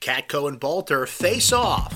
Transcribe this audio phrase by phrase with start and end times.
[0.00, 1.94] Katko and Balter face off.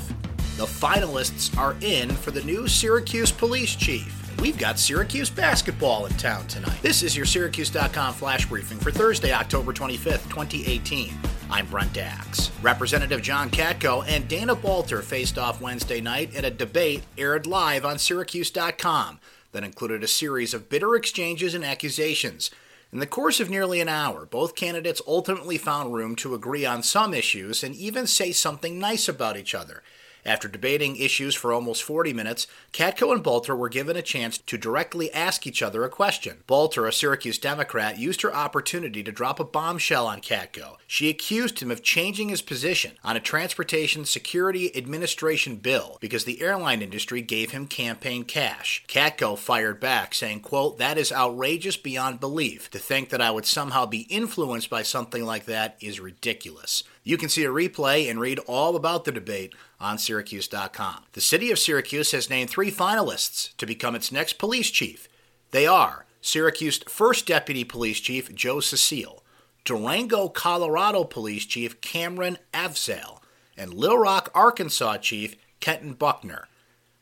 [0.59, 4.21] The finalists are in for the new Syracuse police chief.
[4.41, 6.83] We've got Syracuse basketball in town tonight.
[6.83, 11.15] This is your Syracuse.com flash briefing for Thursday, October 25th, 2018.
[11.51, 12.51] I'm Brent Axe.
[12.61, 17.87] Representative John Katko and Dana Balter faced off Wednesday night in a debate aired live
[17.87, 19.19] on Syracuse.com
[19.53, 22.51] that included a series of bitter exchanges and accusations.
[22.95, 26.85] In the course of nearly an hour, both candidates ultimately found room to agree on
[26.85, 29.83] some issues and even say something nice about each other.
[30.27, 34.57] After debating issues for almost 40 minutes, Katko and Balter were given a chance to
[34.57, 36.39] directly ask each other a question.
[36.49, 40.77] Balter, a Syracuse Democrat, used her opportunity to drop a bombshell on Katko.
[40.87, 46.41] She accused him of changing his position on a Transportation Security Administration bill because the
[46.41, 48.83] airline industry gave him campaign cash.
[48.89, 52.71] Katko fired back, saying, quote, That is outrageous beyond belief.
[52.71, 56.83] To think that I would somehow be influenced by something like that is ridiculous.
[57.07, 61.05] You can see a replay and read all about the debate on Syracuse.com.
[61.13, 65.07] The city of Syracuse has named three finalists to become its next police chief.
[65.51, 69.23] They are Syracuse First Deputy Police Chief Joe Cecile,
[69.67, 73.21] Durango, Colorado Police Chief Cameron Avzale,
[73.55, 76.49] and Little Rock, Arkansas Chief Kenton Buckner.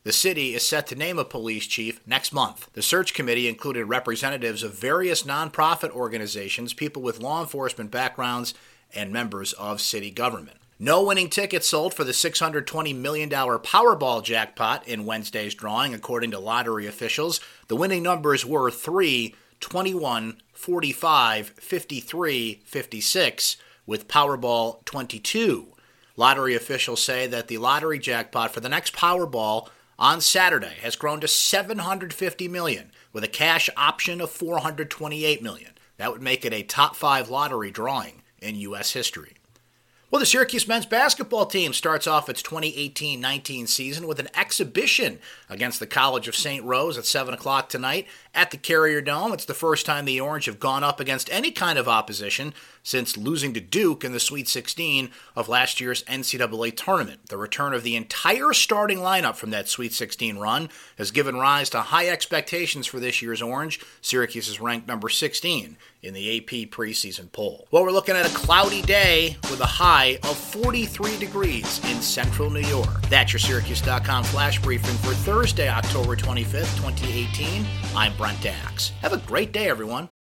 [0.03, 2.69] The city is set to name a police chief next month.
[2.73, 8.53] The search committee included representatives of various nonprofit organizations, people with law enforcement backgrounds,
[8.95, 10.57] and members of city government.
[10.79, 16.39] No winning tickets sold for the $620 million Powerball jackpot in Wednesday's drawing, according to
[16.39, 17.39] lottery officials.
[17.67, 25.67] The winning numbers were 3, 21, 45, 53, 56, with Powerball 22.
[26.17, 31.21] Lottery officials say that the lottery jackpot for the next Powerball on Saturday has grown
[31.21, 35.71] to 750 million with a cash option of 428 million.
[35.97, 38.91] That would make it a top 5 lottery drawing in U.S.
[38.93, 39.33] history.
[40.13, 45.17] Well, the Syracuse men's basketball team starts off its 2018 19 season with an exhibition
[45.49, 46.63] against the College of St.
[46.63, 48.05] Rose at 7 o'clock tonight
[48.35, 49.33] at the Carrier Dome.
[49.33, 53.17] It's the first time the Orange have gone up against any kind of opposition since
[53.17, 57.29] losing to Duke in the Sweet 16 of last year's NCAA tournament.
[57.29, 61.71] The return of the entire starting lineup from that Sweet 16 run has given rise
[61.71, 63.79] to high expectations for this year's Orange.
[64.01, 67.67] Syracuse is ranked number 16 in the AP preseason poll.
[67.71, 72.49] Well, we're looking at a cloudy day with a high of 43 degrees in central
[72.49, 73.01] New York.
[73.09, 77.65] That's your Syracuse.com flash briefing for Thursday, October 25th, 2018.
[77.95, 78.91] I'm Brent Axe.
[79.01, 80.09] Have a great day, everyone.